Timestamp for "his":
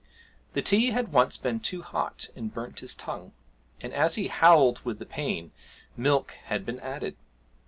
2.79-2.95